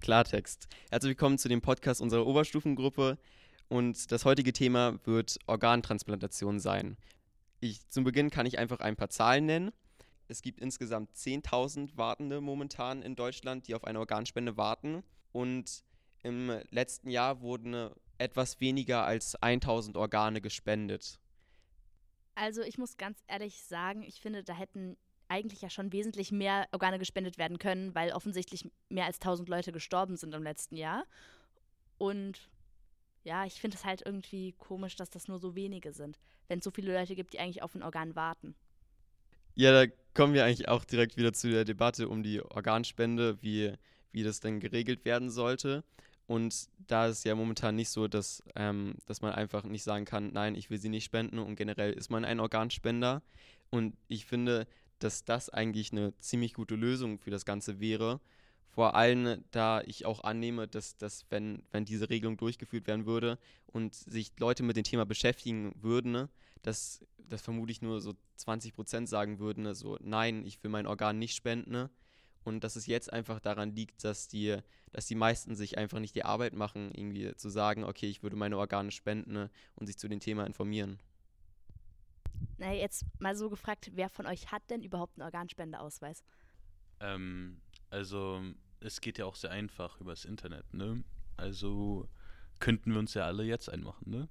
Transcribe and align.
Klartext. 0.00 0.66
Herzlich 0.90 1.10
willkommen 1.10 1.38
zu 1.38 1.48
dem 1.48 1.60
Podcast 1.60 2.00
unserer 2.00 2.26
Oberstufengruppe 2.26 3.18
und 3.68 4.10
das 4.10 4.24
heutige 4.24 4.52
Thema 4.52 4.98
wird 5.04 5.38
Organtransplantation 5.46 6.58
sein. 6.58 6.96
Ich, 7.60 7.86
zum 7.88 8.04
Beginn 8.04 8.30
kann 8.30 8.46
ich 8.46 8.58
einfach 8.58 8.80
ein 8.80 8.96
paar 8.96 9.10
Zahlen 9.10 9.46
nennen. 9.46 9.72
Es 10.28 10.42
gibt 10.42 10.60
insgesamt 10.60 11.14
10.000 11.14 11.96
Wartende 11.96 12.40
momentan 12.40 13.02
in 13.02 13.14
Deutschland, 13.14 13.68
die 13.68 13.74
auf 13.74 13.84
eine 13.84 13.98
Organspende 13.98 14.56
warten 14.56 15.02
und 15.32 15.84
im 16.22 16.50
letzten 16.70 17.10
Jahr 17.10 17.40
wurden 17.40 17.90
etwas 18.18 18.60
weniger 18.60 19.04
als 19.04 19.34
1000 19.36 19.96
Organe 19.96 20.40
gespendet. 20.40 21.18
Also 22.34 22.62
ich 22.62 22.78
muss 22.78 22.96
ganz 22.96 23.22
ehrlich 23.26 23.62
sagen, 23.64 24.02
ich 24.02 24.20
finde, 24.20 24.42
da 24.42 24.54
hätten 24.54 24.96
eigentlich 25.30 25.62
ja 25.62 25.70
schon 25.70 25.92
wesentlich 25.92 26.32
mehr 26.32 26.66
Organe 26.72 26.98
gespendet 26.98 27.38
werden 27.38 27.58
können, 27.58 27.94
weil 27.94 28.12
offensichtlich 28.12 28.68
mehr 28.88 29.06
als 29.06 29.16
1000 29.16 29.48
Leute 29.48 29.72
gestorben 29.72 30.16
sind 30.16 30.34
im 30.34 30.42
letzten 30.42 30.76
Jahr. 30.76 31.04
Und 31.98 32.50
ja, 33.22 33.44
ich 33.44 33.60
finde 33.60 33.76
es 33.76 33.84
halt 33.84 34.02
irgendwie 34.04 34.52
komisch, 34.58 34.96
dass 34.96 35.10
das 35.10 35.28
nur 35.28 35.38
so 35.38 35.54
wenige 35.54 35.92
sind, 35.92 36.18
wenn 36.48 36.58
es 36.58 36.64
so 36.64 36.70
viele 36.70 36.92
Leute 36.92 37.14
gibt, 37.14 37.32
die 37.32 37.38
eigentlich 37.38 37.62
auf 37.62 37.74
ein 37.74 37.82
Organ 37.82 38.16
warten. 38.16 38.56
Ja, 39.54 39.72
da 39.72 39.92
kommen 40.14 40.34
wir 40.34 40.44
eigentlich 40.44 40.68
auch 40.68 40.84
direkt 40.84 41.16
wieder 41.16 41.32
zu 41.32 41.50
der 41.50 41.64
Debatte 41.64 42.08
um 42.08 42.22
die 42.22 42.40
Organspende, 42.40 43.40
wie, 43.42 43.74
wie 44.10 44.22
das 44.22 44.40
denn 44.40 44.58
geregelt 44.58 45.04
werden 45.04 45.30
sollte. 45.30 45.84
Und 46.26 46.68
da 46.86 47.08
ist 47.08 47.24
ja 47.24 47.34
momentan 47.34 47.76
nicht 47.76 47.90
so, 47.90 48.08
dass, 48.08 48.42
ähm, 48.54 48.94
dass 49.06 49.20
man 49.20 49.32
einfach 49.32 49.64
nicht 49.64 49.82
sagen 49.82 50.04
kann, 50.04 50.32
nein, 50.32 50.54
ich 50.54 50.70
will 50.70 50.78
sie 50.78 50.88
nicht 50.88 51.04
spenden 51.04 51.38
und 51.38 51.56
generell 51.56 51.92
ist 51.92 52.08
man 52.08 52.24
ein 52.24 52.40
Organspender. 52.40 53.22
Und 53.70 53.96
ich 54.08 54.26
finde, 54.26 54.66
dass 55.00 55.24
das 55.24 55.50
eigentlich 55.50 55.92
eine 55.92 56.16
ziemlich 56.18 56.54
gute 56.54 56.76
Lösung 56.76 57.18
für 57.18 57.30
das 57.30 57.44
Ganze 57.44 57.80
wäre. 57.80 58.20
Vor 58.68 58.94
allem, 58.94 59.42
da 59.50 59.80
ich 59.82 60.06
auch 60.06 60.22
annehme, 60.22 60.68
dass, 60.68 60.96
dass 60.96 61.26
wenn, 61.30 61.62
wenn 61.72 61.84
diese 61.84 62.08
Regelung 62.08 62.36
durchgeführt 62.36 62.86
werden 62.86 63.04
würde 63.04 63.38
und 63.66 63.94
sich 63.94 64.32
Leute 64.38 64.62
mit 64.62 64.76
dem 64.76 64.84
Thema 64.84 65.04
beschäftigen 65.04 65.74
würden, 65.80 66.28
dass, 66.62 67.04
dass 67.18 67.42
vermutlich 67.42 67.82
nur 67.82 68.00
so 68.00 68.14
20 68.36 68.74
Prozent 68.74 69.08
sagen 69.08 69.40
würden, 69.40 69.74
so 69.74 69.98
nein, 70.00 70.46
ich 70.46 70.62
will 70.62 70.70
mein 70.70 70.86
Organ 70.86 71.18
nicht 71.18 71.34
spenden. 71.34 71.88
Und 72.42 72.64
dass 72.64 72.76
es 72.76 72.86
jetzt 72.86 73.12
einfach 73.12 73.38
daran 73.38 73.74
liegt, 73.74 74.02
dass 74.02 74.28
die, 74.28 74.56
dass 74.92 75.06
die 75.06 75.14
meisten 75.14 75.54
sich 75.56 75.76
einfach 75.76 75.98
nicht 75.98 76.14
die 76.14 76.24
Arbeit 76.24 76.54
machen, 76.54 76.90
irgendwie 76.94 77.34
zu 77.36 77.50
sagen, 77.50 77.84
okay, 77.84 78.06
ich 78.06 78.22
würde 78.22 78.36
meine 78.36 78.56
Organe 78.56 78.90
spenden 78.92 79.50
und 79.74 79.86
sich 79.86 79.98
zu 79.98 80.08
dem 80.08 80.20
Thema 80.20 80.46
informieren. 80.46 80.98
Na, 82.58 82.72
jetzt 82.72 83.04
mal 83.18 83.36
so 83.36 83.50
gefragt, 83.50 83.90
wer 83.94 84.08
von 84.08 84.26
euch 84.26 84.52
hat 84.52 84.68
denn 84.70 84.82
überhaupt 84.82 85.18
einen 85.18 85.24
Organspendeausweis? 85.24 86.24
Ähm, 87.00 87.60
also, 87.88 88.42
es 88.80 89.00
geht 89.00 89.18
ja 89.18 89.24
auch 89.24 89.36
sehr 89.36 89.50
einfach 89.50 90.00
übers 90.00 90.24
Internet, 90.24 90.72
ne? 90.74 91.02
Also 91.36 92.08
könnten 92.58 92.92
wir 92.92 92.98
uns 92.98 93.14
ja 93.14 93.24
alle 93.24 93.44
jetzt 93.44 93.70
einmachen, 93.70 94.10
ne? 94.10 94.28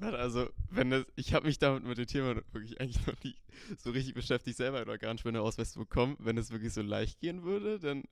Also, 0.00 0.48
wenn 0.70 0.90
das, 0.90 1.04
ich 1.16 1.34
habe 1.34 1.46
mich 1.46 1.58
damit 1.58 1.84
mit 1.84 1.98
dem 1.98 2.06
Thema 2.06 2.34
wirklich 2.52 2.80
eigentlich 2.80 3.06
noch 3.06 3.22
nie 3.22 3.36
so 3.78 3.90
richtig 3.90 4.14
beschäftigt, 4.14 4.56
selber 4.56 4.78
einen 4.78 4.90
Organspendeausweis 4.90 5.72
zu 5.72 5.80
bekommen. 5.80 6.16
Wenn 6.18 6.38
es 6.38 6.50
wirklich 6.50 6.72
so 6.72 6.82
leicht 6.82 7.20
gehen 7.20 7.42
würde, 7.42 7.78
dann 7.78 8.04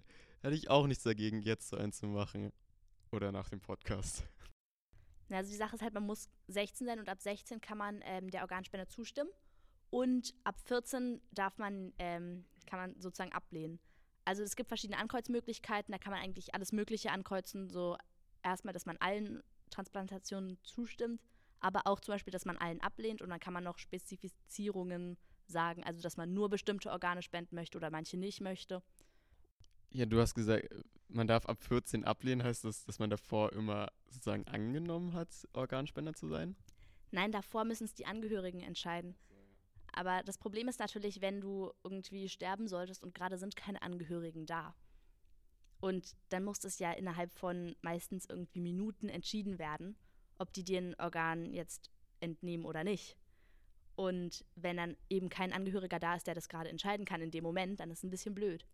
hätte 0.43 0.55
ich 0.55 0.71
auch 0.71 0.87
nichts 0.87 1.05
dagegen, 1.05 1.41
jetzt 1.41 1.69
so 1.69 1.77
einen 1.77 1.93
zu 1.93 2.07
machen. 2.07 2.53
Oder 3.11 3.33
nach 3.33 3.49
dem 3.49 3.61
Podcast. 3.61 4.25
Also 5.37 5.51
die 5.51 5.57
Sache 5.57 5.77
ist 5.77 5.83
halt, 5.83 5.95
man 5.95 6.07
muss 6.07 6.29
16 6.49 6.87
sein 6.87 6.99
und 6.99 7.09
ab 7.09 7.21
16 7.21 7.61
kann 7.61 7.79
man 7.79 8.01
ähm, 8.05 8.31
der 8.31 8.43
Organspende 8.43 8.87
zustimmen 8.87 9.31
und 9.91 10.35
ab 10.45 10.59
14 10.61 11.21
darf 11.33 11.59
man, 11.59 11.93
ähm, 11.99 12.45
kann 12.67 12.79
man 12.79 13.01
sozusagen 13.01 13.33
ablehnen. 13.33 13.81
Also 14.25 14.43
es 14.43 14.57
gibt 14.57 14.69
verschiedene 14.69 14.99
Ankreuzmöglichkeiten, 14.99 15.93
da 15.93 15.99
kann 15.99 16.13
man 16.13 16.23
eigentlich 16.23 16.55
alles 16.55 16.73
Mögliche 16.73 17.11
ankreuzen. 17.11 17.69
So 17.69 17.97
erstmal, 18.43 18.73
dass 18.73 18.87
man 18.87 18.97
allen 18.99 19.43
Transplantationen 19.71 20.59
zustimmt, 20.63 21.21
aber 21.59 21.87
auch 21.87 22.01
zum 22.01 22.15
Beispiel, 22.15 22.33
dass 22.33 22.45
man 22.45 22.57
allen 22.57 22.81
ablehnt 22.81 23.23
und 23.23 23.31
dann 23.31 23.41
kann 23.41 23.55
man 23.55 23.65
noch 23.65 23.79
Spezifizierungen 23.79 25.17
sagen, 25.47 25.85
also 25.85 26.01
dass 26.01 26.17
man 26.17 26.33
nur 26.33 26.49
bestimmte 26.49 26.91
Organe 26.91 27.23
spenden 27.23 27.57
möchte 27.57 27.77
oder 27.77 27.91
manche 27.91 28.17
nicht 28.17 28.41
möchte. 28.41 28.83
Ja, 29.91 30.07
du 30.07 30.21
hast 30.21 30.35
gesagt, 30.35 30.69
man 31.13 31.27
darf 31.27 31.47
ab 31.47 31.63
14 31.63 32.05
ablehnen. 32.05 32.43
Heißt 32.43 32.65
das, 32.65 32.85
dass 32.85 32.99
man 32.99 33.11
davor 33.11 33.53
immer 33.53 33.91
sozusagen 34.09 34.47
angenommen 34.47 35.13
hat, 35.13 35.29
Organspender 35.53 36.15
zu 36.15 36.29
sein? 36.29 36.57
Nein, 37.11 37.33
davor 37.33 37.65
müssen 37.65 37.85
es 37.85 37.95
die 37.95 38.07
Angehörigen 38.07 38.61
entscheiden. 38.61 39.17
Aber 39.93 40.23
das 40.23 40.39
Problem 40.39 40.69
ist 40.69 40.79
natürlich, 40.79 41.21
wenn 41.21 41.41
du 41.41 41.73
irgendwie 41.83 42.29
sterben 42.29 42.69
solltest 42.69 43.03
und 43.03 43.15
gerade 43.15 43.39
sind 43.39 43.57
keine 43.57 43.83
Angehörigen 43.83 44.47
da. 44.47 44.75
Und 45.81 46.15
dann 46.29 46.45
muss 46.45 46.63
es 46.65 46.79
ja 46.79 46.93
innerhalb 46.93 47.33
von 47.33 47.75
meistens 47.81 48.27
irgendwie 48.27 48.61
Minuten 48.61 49.09
entschieden 49.09 49.59
werden, 49.59 49.97
ob 50.39 50.53
die 50.53 50.63
dir 50.63 50.81
ein 50.81 50.95
Organ 51.01 51.53
jetzt 51.53 51.91
entnehmen 52.21 52.65
oder 52.65 52.85
nicht. 52.85 53.17
Und 53.97 54.45
wenn 54.55 54.77
dann 54.77 54.97
eben 55.09 55.29
kein 55.29 55.53
Angehöriger 55.53 55.99
da 55.99 56.15
ist, 56.15 56.27
der 56.27 56.35
das 56.35 56.49
gerade 56.49 56.71
entscheiden 56.71 57.05
kann 57.05 57.21
in 57.21 57.31
dem 57.31 57.43
Moment, 57.43 57.81
dann 57.81 57.91
ist 57.91 57.99
es 57.99 58.05
ein 58.05 58.11
bisschen 58.11 58.35
blöd. 58.35 58.65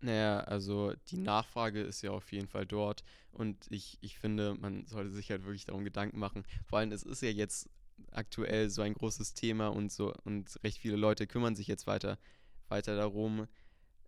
Naja, 0.00 0.40
also 0.40 0.92
die 1.08 1.18
Nachfrage 1.18 1.80
ist 1.80 2.02
ja 2.02 2.12
auf 2.12 2.30
jeden 2.30 2.46
Fall 2.46 2.66
dort 2.66 3.02
und 3.32 3.66
ich, 3.70 3.98
ich 4.00 4.18
finde, 4.18 4.54
man 4.54 4.86
sollte 4.86 5.10
sich 5.10 5.30
halt 5.30 5.44
wirklich 5.44 5.64
darum 5.64 5.84
Gedanken 5.84 6.18
machen. 6.18 6.44
Vor 6.66 6.78
allem, 6.78 6.92
es 6.92 7.02
ist 7.02 7.20
ja 7.22 7.30
jetzt 7.30 7.68
aktuell 8.12 8.70
so 8.70 8.82
ein 8.82 8.94
großes 8.94 9.34
Thema 9.34 9.68
und 9.68 9.90
so 9.90 10.14
und 10.24 10.58
recht 10.62 10.78
viele 10.78 10.96
Leute 10.96 11.26
kümmern 11.26 11.56
sich 11.56 11.66
jetzt 11.66 11.88
weiter, 11.88 12.18
weiter 12.68 12.96
darum 12.96 13.48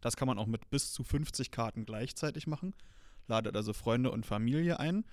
Das 0.00 0.14
kann 0.14 0.28
man 0.28 0.38
auch 0.38 0.46
mit 0.46 0.70
bis 0.70 0.92
zu 0.92 1.02
50 1.02 1.50
Karten 1.50 1.86
gleichzeitig 1.86 2.46
machen. 2.46 2.72
Ladet 3.26 3.56
also 3.56 3.72
Freunde 3.72 4.12
und 4.12 4.26
Familie 4.26 4.78
ein 4.78 5.04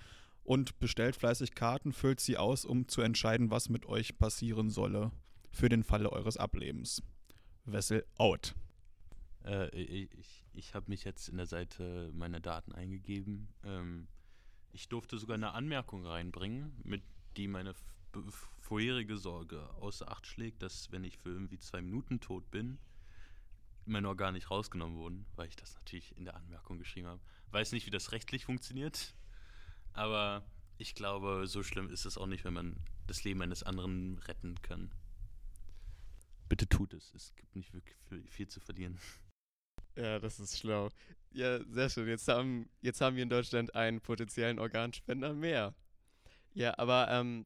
und 0.44 0.78
bestellt 0.80 1.16
fleißig 1.16 1.56
Karten, 1.56 1.92
füllt 1.92 2.20
sie 2.20 2.38
aus, 2.38 2.66
um 2.66 2.88
zu 2.88 3.02
entscheiden, 3.02 3.50
was 3.50 3.70
mit 3.70 3.88
euch 3.88 4.20
passieren 4.20 4.70
solle 4.70 5.12
für 5.52 5.70
den 5.70 5.84
Falle 5.84 6.12
eures 6.12 6.38
Ablebens. 6.38 7.02
Wessel 7.66 8.06
out. 8.18 8.56
Äh, 9.46 9.70
ich 9.76 10.46
ich 10.54 10.74
habe 10.76 10.90
mich 10.90 11.04
jetzt 11.04 11.30
in 11.30 11.38
der 11.38 11.46
Seite 11.46 12.12
meiner 12.14 12.40
Daten 12.40 12.74
eingegeben. 12.74 13.48
Ähm, 13.64 14.08
ich 14.72 14.90
durfte 14.90 15.18
sogar 15.18 15.36
eine 15.36 15.54
Anmerkung 15.54 16.06
reinbringen, 16.06 16.74
mit 16.84 17.02
die 17.38 17.48
meine 17.48 17.74
vorherige 18.60 19.18
Sorge 19.18 19.70
außer 19.76 20.12
Acht 20.12 20.28
schlägt, 20.28 20.62
dass 20.62 20.92
wenn 20.92 21.04
ich 21.04 21.18
für 21.18 21.30
irgendwie 21.30 21.60
zwei 21.60 21.82
Minuten 21.82 22.20
tot 22.20 22.50
bin, 22.52 22.80
meine 23.86 24.08
Organe 24.08 24.34
nicht 24.34 24.52
rausgenommen 24.52 24.98
wurden, 24.98 25.26
weil 25.36 25.48
ich 25.48 25.56
das 25.56 25.76
natürlich 25.76 26.16
in 26.18 26.26
der 26.26 26.36
Anmerkung 26.36 26.78
geschrieben 26.78 27.08
habe. 27.08 27.22
Weiß 27.52 27.72
nicht, 27.72 27.86
wie 27.86 27.92
das 27.92 28.12
rechtlich 28.12 28.46
funktioniert, 28.46 29.16
aber 29.94 30.44
ich 30.78 30.96
glaube, 30.96 31.48
so 31.48 31.64
schlimm 31.64 31.90
ist 31.90 32.06
es 32.06 32.18
auch 32.18 32.28
nicht, 32.28 32.46
wenn 32.46 32.54
man 32.54 32.76
das 33.08 33.24
Leben 33.24 33.42
eines 33.42 33.64
anderen 33.64 34.20
retten 34.20 34.56
kann. 34.62 34.92
Bitte 36.50 36.68
tut 36.68 36.94
es. 36.94 37.14
Es 37.14 37.36
gibt 37.36 37.56
nicht 37.56 37.74
wirklich 37.74 37.96
viel, 38.30 38.48
zu 38.48 38.60
verlieren. 38.60 39.00
Ja, 39.96 40.20
das 40.20 40.40
ist 40.40 40.58
schlau. 40.58 40.90
Ja, 41.32 41.64
sehr 41.66 41.90
schön. 41.90 42.08
Jetzt 42.08 42.28
haben, 42.28 42.70
jetzt 42.82 43.02
haben 43.02 43.16
wir 43.16 43.24
in 43.24 43.30
Deutschland 43.30 43.76
einen 43.76 44.02
potenziellen 44.02 44.58
Organspender 44.58 45.34
mehr. 45.34 45.76
Ja, 46.56 46.78
aber 46.80 47.08
ähm, 47.12 47.46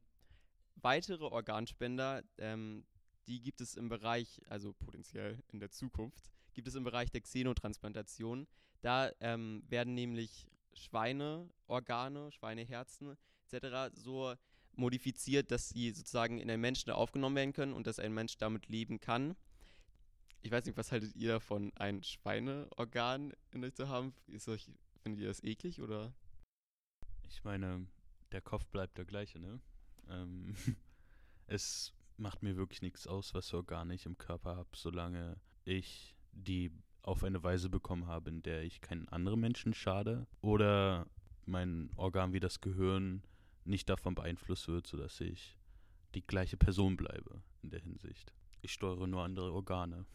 weitere 0.76 1.26
Organspender, 1.26 2.24
ähm, 2.38 2.86
die 3.28 3.42
gibt 3.42 3.60
es 3.60 3.76
im 3.76 3.90
Bereich, 3.90 4.42
also 4.48 4.74
potenziell 4.74 5.44
in 5.50 5.60
der 5.60 5.72
Zukunft, 5.72 6.32
gibt 6.54 6.68
es 6.68 6.76
im 6.76 6.86
Bereich 6.86 7.12
der 7.12 7.22
Xenotransplantation. 7.22 8.48
Da 8.82 9.12
ähm, 9.20 9.64
werden 9.68 9.94
nämlich 9.94 10.48
Schweineorgane, 10.74 12.32
Schweineherzen 12.32 13.18
etc. 13.50 13.94
so 13.96 14.34
modifiziert, 14.76 15.52
dass 15.52 15.70
sie 15.70 15.92
sozusagen 15.92 16.40
in 16.40 16.50
einen 16.50 16.62
Menschen 16.62 16.92
aufgenommen 16.92 17.36
werden 17.36 17.54
können 17.54 17.74
und 17.74 17.88
dass 17.88 18.00
ein 18.00 18.14
Mensch 18.14 18.38
damit 18.38 18.68
leben 18.68 19.00
kann. 19.00 19.36
Ich 20.42 20.52
weiß 20.52 20.66
nicht, 20.66 20.78
was 20.78 20.92
haltet 20.92 21.16
ihr 21.16 21.34
davon, 21.34 21.72
ein 21.76 22.04
Schweineorgan 22.04 23.34
in 23.52 23.64
euch 23.64 23.76
zu 23.76 23.88
haben? 23.88 24.14
Ist 24.28 24.50
euch, 24.50 24.70
findet 25.02 25.22
ihr 25.22 25.28
das 25.28 25.44
eklig 25.44 25.82
oder? 25.82 26.14
Ich 27.30 27.44
meine, 27.44 27.88
der 28.32 28.42
Kopf 28.42 28.66
bleibt 28.68 28.98
der 28.98 29.06
gleiche, 29.06 29.40
ne? 29.40 29.62
Ähm, 30.10 30.56
es 31.48 31.94
macht 32.18 32.44
mir 32.44 32.58
wirklich 32.58 32.82
nichts 32.82 33.08
aus, 33.08 33.34
was 33.34 33.50
für 33.50 33.58
Organe 33.58 33.94
ich 33.94 34.06
im 34.06 34.18
Körper 34.18 34.56
habe, 34.56 34.70
solange 34.76 35.38
ich 35.64 36.16
die 36.32 36.72
auf 37.02 37.24
eine 37.24 37.44
Weise 37.44 37.70
bekommen 37.70 38.08
habe, 38.08 38.30
in 38.30 38.42
der 38.42 38.64
ich 38.64 38.82
keinen 38.82 39.08
anderen 39.10 39.40
Menschen 39.40 39.74
schade 39.74 40.26
oder 40.42 41.08
mein 41.46 41.90
Organ 41.96 42.34
wie 42.34 42.40
das 42.40 42.62
Gehirn 42.62 43.24
nicht 43.66 43.90
davon 43.90 44.16
beeinflusst 44.16 44.68
wird, 44.68 44.88
sodass 44.88 45.20
ich 45.22 45.58
die 46.16 46.26
gleiche 46.26 46.58
Person 46.58 46.96
bleibe 46.98 47.42
in 47.62 47.70
der 47.70 47.80
Hinsicht. 47.80 48.34
Ich 48.62 48.74
steuere 48.74 49.08
nur 49.08 49.24
andere 49.24 49.52
Organe. 49.52 50.06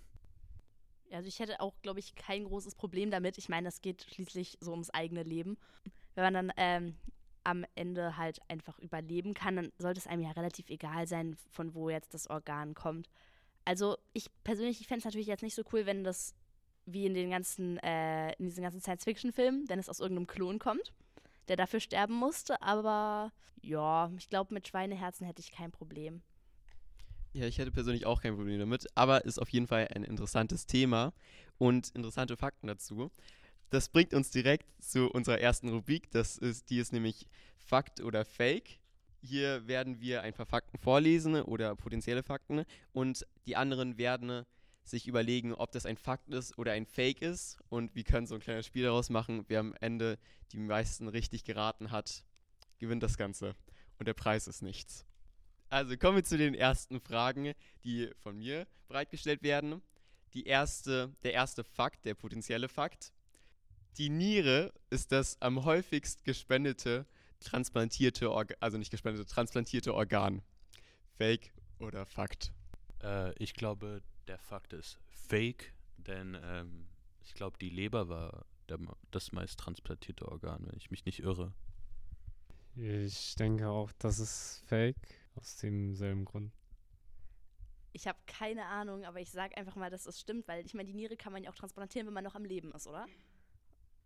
Also 1.10 1.28
ich 1.28 1.38
hätte 1.38 1.60
auch, 1.60 1.74
glaube 1.82 2.00
ich, 2.00 2.14
kein 2.14 2.44
großes 2.44 2.74
Problem 2.74 3.10
damit. 3.10 3.38
Ich 3.38 3.48
meine, 3.48 3.68
es 3.68 3.80
geht 3.80 4.06
schließlich 4.10 4.58
so 4.60 4.72
ums 4.72 4.90
eigene 4.90 5.22
Leben. 5.22 5.56
Wenn 6.14 6.24
man 6.24 6.34
dann 6.34 6.52
ähm, 6.56 6.94
am 7.44 7.64
Ende 7.74 8.16
halt 8.16 8.40
einfach 8.48 8.78
überleben 8.78 9.32
kann, 9.34 9.56
dann 9.56 9.72
sollte 9.78 9.98
es 9.98 10.06
einem 10.06 10.22
ja 10.22 10.32
relativ 10.32 10.68
egal 10.68 11.06
sein, 11.06 11.36
von 11.50 11.74
wo 11.74 11.88
jetzt 11.88 12.12
das 12.12 12.28
Organ 12.28 12.74
kommt. 12.74 13.08
Also 13.64 13.96
ich 14.12 14.26
persönlich, 14.44 14.80
ich 14.80 14.86
fände 14.86 15.00
es 15.00 15.04
natürlich 15.04 15.26
jetzt 15.26 15.42
nicht 15.42 15.54
so 15.54 15.62
cool, 15.72 15.86
wenn 15.86 16.04
das 16.04 16.34
wie 16.84 17.06
in 17.06 17.14
den 17.14 17.30
ganzen, 17.30 17.78
äh, 17.78 18.32
in 18.34 18.46
diesen 18.46 18.62
ganzen 18.62 18.80
Science-Fiction-Filmen, 18.80 19.68
wenn 19.68 19.78
es 19.78 19.88
aus 19.88 20.00
irgendeinem 20.00 20.26
Klon 20.26 20.58
kommt, 20.58 20.92
der 21.48 21.56
dafür 21.56 21.80
sterben 21.80 22.14
musste. 22.14 22.60
Aber 22.62 23.32
ja, 23.62 24.10
ich 24.16 24.28
glaube, 24.28 24.54
mit 24.54 24.68
Schweineherzen 24.68 25.26
hätte 25.26 25.40
ich 25.40 25.50
kein 25.50 25.70
Problem. 25.70 26.22
Ja, 27.32 27.46
ich 27.46 27.58
hätte 27.58 27.70
persönlich 27.70 28.06
auch 28.06 28.22
kein 28.22 28.36
Problem 28.36 28.58
damit, 28.58 28.86
aber 28.94 29.24
ist 29.24 29.38
auf 29.38 29.50
jeden 29.50 29.66
Fall 29.66 29.88
ein 29.94 30.02
interessantes 30.02 30.66
Thema 30.66 31.12
und 31.58 31.90
interessante 31.90 32.36
Fakten 32.36 32.66
dazu. 32.66 33.10
Das 33.70 33.90
bringt 33.90 34.14
uns 34.14 34.30
direkt 34.30 34.66
zu 34.82 35.10
unserer 35.10 35.38
ersten 35.38 35.68
Rubrik, 35.68 36.10
das 36.10 36.38
ist, 36.38 36.70
die 36.70 36.78
ist 36.78 36.92
nämlich 36.92 37.26
Fakt 37.58 38.00
oder 38.00 38.24
Fake. 38.24 38.80
Hier 39.20 39.66
werden 39.66 40.00
wir 40.00 40.22
ein 40.22 40.32
paar 40.32 40.46
Fakten 40.46 40.78
vorlesen 40.78 41.42
oder 41.42 41.76
potenzielle 41.76 42.22
Fakten 42.22 42.64
und 42.92 43.26
die 43.46 43.56
anderen 43.56 43.98
werden 43.98 44.46
sich 44.88 45.06
überlegen, 45.06 45.54
ob 45.54 45.72
das 45.72 45.86
ein 45.86 45.96
Fakt 45.96 46.28
ist 46.30 46.56
oder 46.58 46.72
ein 46.72 46.86
Fake 46.86 47.22
ist 47.22 47.58
und 47.68 47.94
wir 47.94 48.04
können 48.04 48.26
so 48.26 48.34
ein 48.34 48.40
kleines 48.40 48.66
Spiel 48.66 48.84
daraus 48.84 49.10
machen. 49.10 49.44
Wer 49.48 49.60
am 49.60 49.74
Ende 49.80 50.18
die 50.52 50.58
meisten 50.58 51.08
richtig 51.08 51.44
geraten 51.44 51.90
hat, 51.90 52.24
gewinnt 52.78 53.02
das 53.02 53.16
Ganze 53.16 53.54
und 53.98 54.06
der 54.06 54.14
Preis 54.14 54.48
ist 54.48 54.62
nichts. 54.62 55.04
Also 55.70 55.96
kommen 55.96 56.16
wir 56.16 56.24
zu 56.24 56.38
den 56.38 56.54
ersten 56.54 57.00
Fragen, 57.00 57.52
die 57.84 58.10
von 58.22 58.38
mir 58.38 58.66
bereitgestellt 58.88 59.42
werden. 59.42 59.82
Die 60.32 60.46
erste, 60.46 61.14
der 61.22 61.34
erste 61.34 61.64
Fakt, 61.64 62.04
der 62.04 62.14
potenzielle 62.14 62.68
Fakt. 62.68 63.12
Die 63.98 64.08
Niere 64.08 64.72
ist 64.90 65.12
das 65.12 65.40
am 65.40 65.64
häufigst 65.64 66.24
gespendete, 66.24 67.06
transplantierte, 67.40 68.30
Organ, 68.30 68.56
also 68.60 68.78
nicht 68.78 68.90
gespendete, 68.90 69.26
transplantierte 69.26 69.94
Organ. 69.94 70.42
Fake 71.16 71.52
oder 71.80 72.06
Fakt? 72.06 72.52
Äh, 73.02 73.32
ich 73.42 73.54
glaube, 73.54 74.02
der 74.28 74.38
Fakt 74.38 74.72
ist 74.72 74.98
fake, 75.08 75.72
denn 75.96 76.38
ähm, 76.42 76.88
ich 77.22 77.34
glaube, 77.34 77.58
die 77.58 77.70
Leber 77.70 78.08
war 78.08 78.46
der, 78.68 78.78
das 79.10 79.32
meist 79.32 79.58
transplantierte 79.58 80.28
Organ, 80.28 80.66
wenn 80.66 80.76
ich 80.76 80.90
mich 80.90 81.04
nicht 81.04 81.20
irre. 81.20 81.52
Ich 82.76 83.34
denke 83.34 83.68
auch, 83.68 83.90
das 83.98 84.18
ist 84.18 84.62
fake, 84.66 84.96
aus 85.34 85.56
demselben 85.56 86.24
Grund. 86.24 86.52
Ich 87.92 88.06
habe 88.06 88.18
keine 88.26 88.66
Ahnung, 88.66 89.04
aber 89.04 89.20
ich 89.20 89.30
sage 89.30 89.56
einfach 89.56 89.74
mal, 89.74 89.90
dass 89.90 90.06
es 90.06 90.20
stimmt, 90.20 90.46
weil 90.46 90.64
ich 90.64 90.74
meine, 90.74 90.86
die 90.86 90.94
Niere 90.94 91.16
kann 91.16 91.32
man 91.32 91.42
ja 91.42 91.50
auch 91.50 91.56
transplantieren, 91.56 92.06
wenn 92.06 92.14
man 92.14 92.24
noch 92.24 92.34
am 92.34 92.44
Leben 92.44 92.72
ist, 92.72 92.86
oder? 92.86 93.06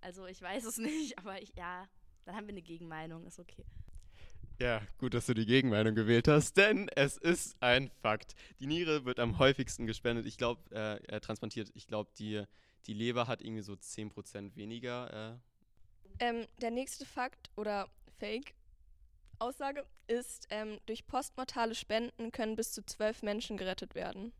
Also 0.00 0.26
ich 0.26 0.40
weiß 0.40 0.64
es 0.64 0.76
nicht, 0.78 1.18
aber 1.18 1.42
ich, 1.42 1.52
ja, 1.56 1.86
dann 2.24 2.36
haben 2.36 2.46
wir 2.46 2.54
eine 2.54 2.62
Gegenmeinung, 2.62 3.26
ist 3.26 3.40
okay. 3.40 3.66
Ja, 4.62 4.80
gut, 4.98 5.12
dass 5.12 5.26
du 5.26 5.34
die 5.34 5.44
Gegenmeinung 5.44 5.96
gewählt 5.96 6.28
hast, 6.28 6.56
denn 6.56 6.88
es 6.90 7.16
ist 7.16 7.60
ein 7.60 7.90
Fakt. 8.00 8.36
Die 8.60 8.68
Niere 8.68 9.04
wird 9.04 9.18
am 9.18 9.40
häufigsten 9.40 9.88
gespendet. 9.88 10.24
Ich 10.24 10.36
glaube, 10.36 10.62
äh, 10.70 11.16
äh, 11.16 11.18
transplantiert. 11.18 11.72
Ich 11.74 11.88
glaube, 11.88 12.12
die, 12.16 12.44
die 12.86 12.94
Leber 12.94 13.26
hat 13.26 13.42
irgendwie 13.42 13.62
so 13.62 13.72
10% 13.72 14.54
weniger. 14.54 15.40
Äh. 16.20 16.24
Ähm, 16.24 16.46
der 16.60 16.70
nächste 16.70 17.04
Fakt 17.04 17.50
oder 17.56 17.88
Fake 18.20 18.54
Aussage 19.40 19.84
ist, 20.06 20.46
ähm, 20.50 20.78
durch 20.86 21.08
postmortale 21.08 21.74
Spenden 21.74 22.30
können 22.30 22.54
bis 22.54 22.70
zu 22.70 22.86
zwölf 22.86 23.24
Menschen 23.24 23.56
gerettet 23.56 23.96
werden. 23.96 24.32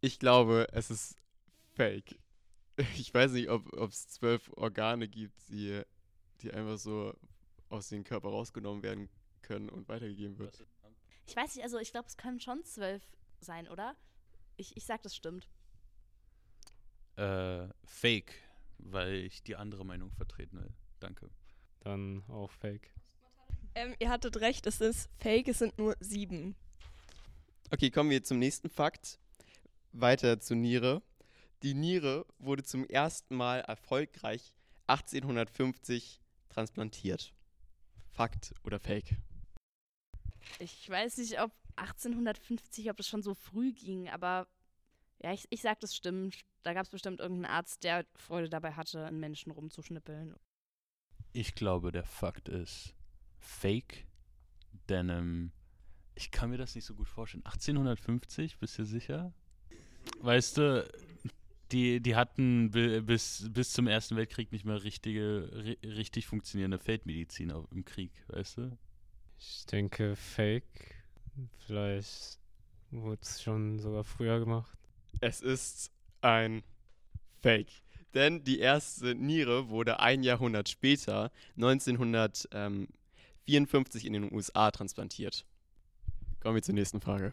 Ich 0.00 0.20
glaube, 0.20 0.68
es 0.70 0.92
ist 0.92 1.18
fake. 1.74 2.20
Ich 2.96 3.12
weiß 3.12 3.32
nicht, 3.32 3.48
ob 3.48 3.72
es 3.88 4.06
zwölf 4.06 4.48
Organe 4.54 5.08
gibt, 5.08 5.34
die, 5.48 5.82
die 6.40 6.52
einfach 6.52 6.78
so 6.78 7.14
aus 7.68 7.88
dem 7.88 8.04
Körper 8.04 8.28
rausgenommen 8.28 8.84
werden 8.84 9.08
können 9.44 9.68
und 9.68 9.88
weitergegeben 9.88 10.38
wird. 10.38 10.66
Ich 11.26 11.36
weiß 11.36 11.54
nicht, 11.54 11.64
also 11.64 11.78
ich 11.78 11.90
glaube, 11.90 12.08
es 12.08 12.16
können 12.16 12.40
schon 12.40 12.64
zwölf 12.64 13.02
sein, 13.40 13.68
oder? 13.68 13.96
Ich, 14.56 14.76
ich 14.76 14.84
sag, 14.84 15.02
das 15.02 15.14
stimmt. 15.14 15.48
Äh, 17.16 17.68
fake, 17.84 18.34
weil 18.78 19.14
ich 19.14 19.42
die 19.42 19.56
andere 19.56 19.84
Meinung 19.84 20.10
vertreten 20.10 20.58
will. 20.58 20.74
Danke. 21.00 21.30
Dann 21.80 22.24
auch 22.28 22.50
fake. 22.50 22.92
Ähm, 23.74 23.94
ihr 23.98 24.10
hattet 24.10 24.36
recht, 24.38 24.66
es 24.66 24.80
ist 24.80 25.10
fake, 25.18 25.48
es 25.48 25.58
sind 25.58 25.78
nur 25.78 25.96
sieben. 26.00 26.54
Okay, 27.70 27.90
kommen 27.90 28.10
wir 28.10 28.22
zum 28.22 28.38
nächsten 28.38 28.70
Fakt. 28.70 29.18
Weiter 29.92 30.40
zur 30.40 30.56
Niere. 30.56 31.02
Die 31.62 31.74
Niere 31.74 32.26
wurde 32.38 32.62
zum 32.62 32.84
ersten 32.86 33.36
Mal 33.36 33.60
erfolgreich 33.60 34.54
1850 34.86 36.20
transplantiert. 36.48 37.32
Fakt 38.12 38.54
oder 38.64 38.78
Fake? 38.78 39.16
Ich 40.58 40.88
weiß 40.88 41.18
nicht, 41.18 41.40
ob 41.40 41.52
1850, 41.76 42.90
ob 42.90 42.96
das 42.96 43.08
schon 43.08 43.22
so 43.22 43.34
früh 43.34 43.72
ging, 43.72 44.08
aber 44.08 44.46
ja, 45.22 45.32
ich, 45.32 45.46
ich 45.50 45.62
sag, 45.62 45.80
das 45.80 45.94
stimmt. 45.94 46.40
Da 46.62 46.72
gab 46.72 46.84
es 46.84 46.90
bestimmt 46.90 47.20
irgendeinen 47.20 47.52
Arzt, 47.52 47.84
der 47.84 48.06
Freude 48.14 48.48
dabei 48.48 48.72
hatte, 48.72 49.04
einen 49.04 49.20
Menschen 49.20 49.52
rumzuschnippeln. 49.52 50.34
Ich 51.32 51.54
glaube, 51.54 51.92
der 51.92 52.04
Fakt 52.04 52.48
ist 52.48 52.94
fake, 53.38 54.06
denn 54.88 55.08
ähm, 55.08 55.52
ich 56.14 56.30
kann 56.30 56.50
mir 56.50 56.58
das 56.58 56.74
nicht 56.74 56.84
so 56.84 56.94
gut 56.94 57.08
vorstellen. 57.08 57.44
1850, 57.44 58.58
bist 58.58 58.78
du 58.78 58.84
sicher? 58.84 59.32
Weißt 60.20 60.58
du, 60.58 60.88
die, 61.72 62.00
die 62.00 62.14
hatten 62.14 62.70
bis, 62.70 63.48
bis 63.50 63.72
zum 63.72 63.86
Ersten 63.86 64.16
Weltkrieg 64.16 64.52
nicht 64.52 64.64
mehr 64.64 64.84
richtige, 64.84 65.76
richtig 65.82 66.26
funktionierende 66.26 66.78
Feldmedizin 66.78 67.52
im 67.70 67.84
Krieg, 67.84 68.12
weißt 68.28 68.58
du? 68.58 68.78
Ich 69.46 69.66
denke 69.66 70.16
fake. 70.16 71.04
Vielleicht 71.66 72.38
wurde 72.90 73.20
es 73.22 73.42
schon 73.42 73.78
sogar 73.78 74.04
früher 74.04 74.38
gemacht. 74.38 74.78
Es 75.20 75.42
ist 75.42 75.90
ein 76.20 76.62
Fake. 77.40 77.70
Denn 78.14 78.44
die 78.44 78.60
erste 78.60 79.14
Niere 79.14 79.68
wurde 79.68 80.00
ein 80.00 80.22
Jahrhundert 80.22 80.68
später, 80.68 81.32
1954 81.56 84.06
in 84.06 84.12
den 84.12 84.32
USA 84.32 84.70
transplantiert. 84.70 85.44
Kommen 86.40 86.54
wir 86.54 86.62
zur 86.62 86.74
nächsten 86.74 87.00
Frage. 87.00 87.32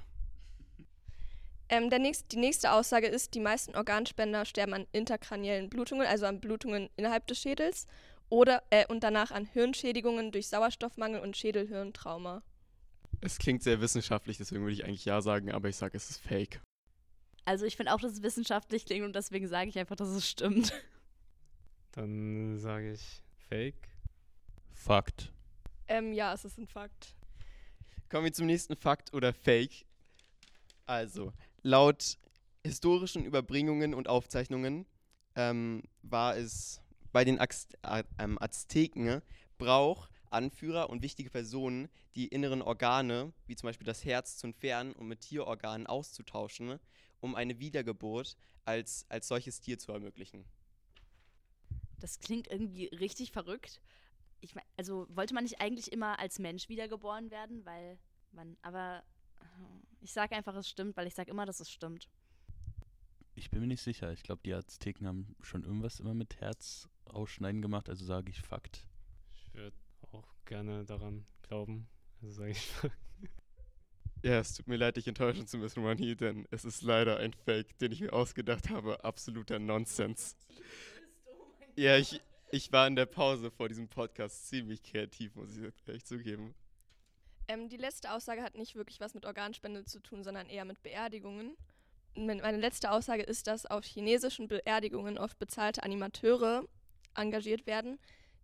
Ähm, 1.70 1.90
der 1.90 2.00
nächst, 2.00 2.32
die 2.34 2.38
nächste 2.38 2.74
Aussage 2.74 3.08
ist, 3.08 3.34
die 3.36 3.40
meisten 3.40 3.76
Organspender 3.76 4.44
sterben 4.44 4.74
an 4.74 4.86
interkraniellen 4.92 5.70
Blutungen, 5.70 6.06
also 6.06 6.26
an 6.26 6.42
Blutungen 6.42 6.90
innerhalb 6.98 7.28
des 7.28 7.40
Schädels, 7.40 7.88
oder 8.32 8.64
äh, 8.70 8.88
und 8.88 9.04
danach 9.04 9.30
an 9.30 9.46
Hirnschädigungen 9.46 10.32
durch 10.32 10.48
Sauerstoffmangel 10.48 11.22
und 11.22 11.38
Schädelhirntrauma. 11.38 12.42
Es 13.20 13.38
klingt 13.38 13.62
sehr 13.62 13.82
wissenschaftlich, 13.82 14.38
deswegen 14.38 14.62
würde 14.62 14.74
ich 14.74 14.86
eigentlich 14.86 15.06
ja 15.06 15.22
sagen, 15.22 15.52
aber 15.52 15.70
ich 15.70 15.76
sage, 15.76 15.96
es 15.96 16.10
ist 16.10 16.22
fake. 16.22 16.62
Also 17.46 17.66
ich 17.66 17.76
finde 17.76 17.94
auch, 17.94 18.00
dass 18.00 18.14
es 18.14 18.24
wissenschaftlich 18.24 18.86
klingt 18.86 19.06
und 19.06 19.16
deswegen 19.16 19.48
sage 19.48 19.70
ich 19.70 19.78
einfach, 19.78 19.96
dass 19.96 20.10
es 20.10 20.28
stimmt. 20.28 20.74
Dann 21.92 22.58
sage 22.58 22.94
ich 22.94 23.22
fake. 23.50 23.90
Fakt. 24.74 25.32
Ähm, 25.88 26.14
ja, 26.14 26.34
es 26.34 26.46
ist 26.46 26.58
ein 26.58 26.68
Fakt. 26.68 27.16
Kommen 28.10 28.24
wir 28.24 28.34
zum 28.34 28.46
nächsten 28.46 28.76
Fakt 28.76 29.14
oder 29.14 29.34
Fake. 29.34 29.86
Also, 30.86 31.34
Laut 31.64 32.18
historischen 32.64 33.26
Überbringungen 33.26 33.94
und 33.94 34.08
Aufzeichnungen 34.08 34.86
ähm, 35.36 35.84
war 36.02 36.38
es 36.38 36.81
bei 37.12 37.24
den 37.26 37.38
äh, 37.38 38.04
ähm, 38.20 38.38
Azteken 38.42 39.22
Brauch, 39.58 40.10
Anführer 40.30 40.90
und 40.90 41.04
wichtige 41.04 41.30
Personen, 41.30 41.90
die 42.16 42.28
inneren 42.28 42.62
Organe, 42.62 43.34
wie 43.48 43.56
zum 43.56 43.68
Beispiel 43.68 43.86
das 43.86 44.06
Herz, 44.06 44.38
zu 44.38 44.48
entfernen 44.48 44.94
und 44.94 45.08
mit 45.08 45.22
Tierorganen 45.22 45.88
auszutauschen, 45.88 46.80
um 47.20 47.36
eine 47.36 47.60
Wiedergeburt 47.60 48.38
als, 48.66 49.06
als 49.10 49.28
solches 49.28 49.60
Tier 49.60 49.78
zu 49.78 49.92
ermöglichen. 49.92 50.46
Das 52.00 52.20
klingt 52.20 52.48
irgendwie 52.48 52.86
richtig 52.88 53.32
verrückt. 53.32 53.82
Ich 54.40 54.56
mein, 54.56 54.64
also 54.78 55.06
wollte 55.10 55.36
man 55.36 55.44
nicht 55.44 55.62
eigentlich 55.62 55.92
immer 55.92 56.18
als 56.18 56.40
Mensch 56.40 56.68
wiedergeboren 56.68 57.30
werden, 57.30 57.64
weil 57.66 58.00
man, 58.32 58.58
aber 58.64 59.04
ich 60.02 60.12
sage 60.12 60.36
einfach, 60.36 60.56
es 60.56 60.68
stimmt, 60.68 60.98
weil 60.98 61.08
ich 61.08 61.14
sage 61.14 61.30
immer, 61.32 61.46
dass 61.46 61.60
es 61.60 61.70
stimmt. 61.70 62.10
Ich 63.36 63.50
bin 63.50 63.62
mir 63.62 63.68
nicht 63.68 63.82
sicher. 63.82 64.12
Ich 64.12 64.24
glaube, 64.24 64.42
die 64.44 64.54
Azteken 64.54 65.08
haben 65.08 65.36
schon 65.42 65.64
irgendwas 65.64 66.00
immer 66.00 66.14
mit 66.14 66.42
Herz 66.42 66.90
ausschneiden 67.14 67.62
gemacht, 67.62 67.90
also 67.90 68.06
sage 68.06 68.30
ich 68.30 68.42
Fakt. 68.42 68.86
Ich 69.34 69.54
würde 69.54 69.76
auch 70.12 70.36
gerne 70.46 70.86
daran 70.86 71.26
glauben. 71.42 71.88
Also 72.22 72.34
sage 72.34 72.52
ich 72.52 72.66
Fakt. 72.66 72.98
Ja, 74.24 74.38
es 74.38 74.54
tut 74.54 74.68
mir 74.68 74.76
leid, 74.76 74.98
dich 74.98 75.08
enttäuschen 75.08 75.48
zu 75.48 75.58
müssen, 75.58 75.84
Ronny, 75.84 76.16
denn 76.16 76.48
es 76.52 76.64
ist 76.64 76.84
leider 76.84 77.18
ein 77.18 77.34
Fake, 77.34 77.80
den 77.80 77.92
ich 77.92 78.02
mir 78.02 78.14
ausgedacht 78.14 78.70
habe. 78.70 79.04
Absoluter 79.04 79.60
Nonsens. 79.60 80.36
Ja, 81.78 81.96
ich, 81.96 82.20
ich 82.52 82.74
war 82.74 82.86
in 82.86 82.98
der 82.98 83.06
Pause 83.06 83.50
vor 83.50 83.70
diesem 83.70 83.88
Podcast 83.88 84.50
ziemlich 84.50 84.84
kreativ, 84.84 85.34
muss 85.36 85.56
ich 85.56 85.64
echt 85.88 86.06
zugeben. 86.06 86.54
Ähm, 87.48 87.70
die 87.70 87.78
letzte 87.78 88.12
Aussage 88.12 88.44
hat 88.44 88.56
nicht 88.56 88.76
wirklich 88.76 89.00
was 89.00 89.14
mit 89.14 89.26
Organspende 89.26 89.86
zu 89.86 90.02
tun, 90.02 90.22
sondern 90.22 90.48
eher 90.48 90.66
mit 90.66 90.84
Beerdigungen. 90.84 91.56
Meine 92.14 92.58
letzte 92.58 92.92
Aussage 92.92 93.24
ist, 93.24 93.48
dass 93.48 93.66
auf 93.66 93.86
chinesischen 93.86 94.50
Beerdigungen 94.50 95.18
oft 95.18 95.40
bezahlte 95.40 95.82
Animateure 95.82 96.66
engagiert 97.16 97.66
werden, 97.68 98.00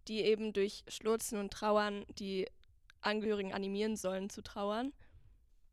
die 0.08 0.22
eben 0.22 0.54
durch 0.54 0.84
Schlurzen 0.88 1.40
und 1.40 1.52
Trauern 1.52 2.06
die 2.18 2.48
Angehörigen 3.02 3.54
animieren 3.54 3.96
sollen 3.96 4.30
zu 4.30 4.42
trauern. 4.42 4.94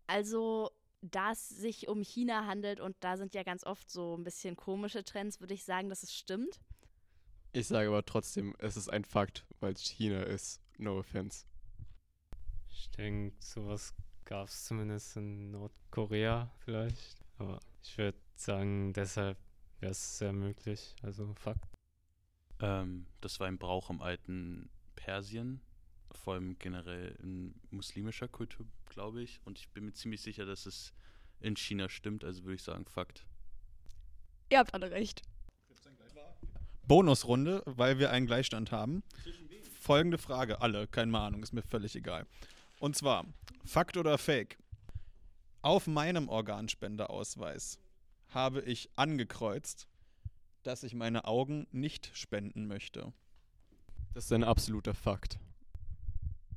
Also, 0.07 0.71
da 1.01 1.33
es 1.33 1.49
sich 1.49 1.89
um 1.89 2.03
China 2.03 2.47
handelt 2.47 2.81
und 2.81 2.97
da 3.01 3.17
sind 3.17 3.35
ja 3.35 3.43
ganz 3.43 3.65
oft 3.65 3.91
so 3.91 4.17
ein 4.17 4.25
bisschen 4.25 4.57
komische 4.57 5.05
Trends, 5.05 5.41
würde 5.41 5.55
ich 5.55 5.65
sagen, 5.65 5.89
dass 5.89 6.03
es 6.03 6.15
stimmt. 6.15 6.61
Ich 7.53 7.69
sage 7.69 7.89
aber 7.89 8.05
trotzdem, 8.05 8.55
es 8.59 8.77
ist 8.77 8.89
ein 8.89 9.05
Fakt, 9.05 9.45
weil 9.61 9.73
es 9.73 9.83
China 9.83 10.23
ist. 10.23 10.61
No 10.77 10.99
offense. 10.99 11.47
Ich 12.69 12.91
denke, 12.91 13.37
sowas 13.39 13.95
gab 14.25 14.49
es 14.49 14.65
zumindest 14.65 15.17
in 15.17 15.53
Nordkorea 15.53 16.51
vielleicht. 16.65 17.25
Aber 17.39 17.61
ich 17.83 17.97
würde 17.97 18.19
sagen, 18.35 18.93
deshalb 18.93 19.39
wäre 19.79 19.93
es 19.93 20.19
sehr 20.19 20.33
möglich. 20.33 20.97
Also 21.03 21.33
Fakt. 21.35 21.74
Ähm, 22.61 23.07
das 23.21 23.41
war 23.41 23.47
ein 23.47 23.59
Brauch 23.59 23.91
im 23.91 24.01
alten 24.03 24.71
Persien, 24.97 25.61
vor 26.13 26.35
allem 26.35 26.59
generell 26.59 27.17
in 27.23 27.55
muslimischer 27.71 28.29
Kultur, 28.29 28.67
glaube 28.87 29.23
ich. 29.23 29.41
Und 29.45 29.59
ich 29.59 29.69
bin 29.71 29.85
mir 29.85 29.93
ziemlich 29.93 30.23
sicher, 30.23 30.47
dass 30.47 30.67
es 30.67 30.93
in 31.41 31.57
China 31.57 31.89
stimmt, 31.89 32.25
also 32.25 32.45
würde 32.45 32.55
ich 32.55 32.63
sagen, 32.63 32.87
Fakt. 32.87 33.27
Ihr 34.51 34.59
habt 34.59 34.75
alle 34.75 34.91
recht. 34.91 35.23
Bonusrunde, 36.87 37.63
weil 37.65 37.99
wir 37.99 38.11
einen 38.11 38.27
Gleichstand 38.27 38.71
haben. 38.71 39.03
Folgende 39.81 40.19
Frage, 40.19 40.61
alle, 40.61 40.87
keine 40.87 41.19
Ahnung, 41.19 41.43
ist 41.43 41.53
mir 41.53 41.63
völlig 41.63 41.97
egal. 41.97 42.27
Und 42.79 42.97
zwar, 42.97 43.27
Fakt 43.65 43.97
oder 43.97 44.19
Fake? 44.19 44.59
Auf 45.63 45.87
meinem 45.87 46.29
Organspendeausweis 46.29 47.79
habe 48.29 48.61
ich 48.63 48.91
angekreuzt, 48.97 49.89
dass 50.67 50.83
ich 50.83 50.95
meine 50.95 51.25
Augen 51.27 51.67
nicht 51.71 52.11
spenden 52.17 52.67
möchte. 52.67 53.13
Das 54.13 54.25
ist 54.27 54.33
ein 54.33 54.45
absoluter 54.45 54.95
Fakt. 54.95 55.39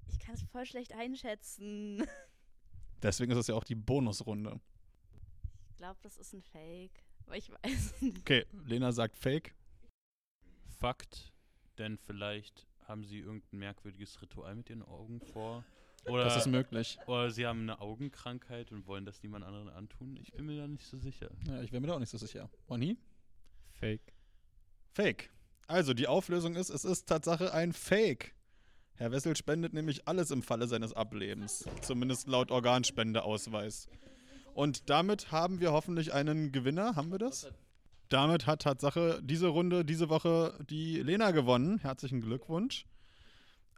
Ich 0.08 0.20
kann 0.20 0.36
es 0.36 0.44
voll 0.44 0.66
schlecht 0.66 0.94
einschätzen. 0.94 2.04
Deswegen 3.02 3.32
ist 3.32 3.38
es 3.38 3.48
ja 3.48 3.56
auch 3.56 3.64
die 3.64 3.76
Bonusrunde. 3.76 4.60
Ich 5.70 5.78
glaube, 5.78 6.00
das 6.02 6.18
ist 6.18 6.34
ein 6.34 6.42
Fake. 6.42 7.04
Aber 7.26 7.38
ich 7.38 7.52
weiß 7.52 7.96
nicht. 8.02 8.18
Okay, 8.20 8.46
Lena 8.66 8.92
sagt 8.92 9.18
Fake. 9.18 9.54
Fakt, 10.80 11.34
denn 11.78 11.98
vielleicht 11.98 12.68
haben 12.88 13.04
sie 13.04 13.20
irgendein 13.20 13.60
merkwürdiges 13.60 14.22
Ritual 14.22 14.56
mit 14.56 14.70
ihren 14.70 14.84
Augen 14.84 15.20
vor. 15.20 15.64
Oder, 16.06 16.24
Das 16.26 16.38
ist 16.38 16.48
möglich. 16.48 16.98
oder 17.08 17.30
sie 17.32 17.46
haben 17.46 17.62
eine 17.62 17.82
Augenkrankheit 17.82 18.72
und 18.72 18.86
wollen 18.88 19.06
das 19.06 19.22
niemand 19.24 19.44
anderen 19.44 19.70
antun. 19.70 20.16
Ich 20.18 20.32
bin 20.34 20.46
mir 20.46 20.58
da 20.58 20.68
nicht 20.68 20.86
so 20.86 20.98
sicher. 20.98 21.30
Ja, 21.48 21.62
ich 21.62 21.72
wäre 21.72 21.82
mir 21.82 21.88
da 21.88 21.96
auch 21.96 22.00
nicht 22.00 22.10
so 22.10 22.18
sicher. 22.18 22.50
Ronny? 22.70 22.98
Fake. 23.80 24.14
Fake. 24.94 25.30
Also, 25.68 25.94
die 25.94 26.08
Auflösung 26.08 26.56
ist, 26.56 26.70
es 26.70 26.86
ist 26.86 27.08
Tatsache 27.08 27.54
ein 27.54 27.74
Fake. 27.74 28.34
Herr 28.96 29.12
Wessel 29.12 29.36
spendet 29.36 29.74
nämlich 29.74 30.08
alles 30.08 30.32
im 30.32 30.42
Falle 30.42 30.68
seines 30.68 30.94
Ablebens. 30.94 31.66
Zumindest 31.82 32.28
laut 32.28 32.50
Organspendeausweis. 32.50 33.88
Und 34.56 34.90
damit 34.90 35.32
haben 35.32 35.60
wir 35.60 35.72
hoffentlich 35.72 36.14
einen 36.14 36.52
Gewinner. 36.52 36.96
Haben 36.96 37.12
wir 37.12 37.20
das? 37.20 37.48
Damit 38.10 38.48
hat 38.48 38.64
Tatsache 38.64 39.20
diese 39.22 39.48
Runde, 39.48 39.86
diese 39.86 40.10
Woche 40.10 40.58
die 40.68 41.00
Lena 41.02 41.30
gewonnen. 41.30 41.78
Herzlichen 41.78 42.22
Glückwunsch. 42.22 42.86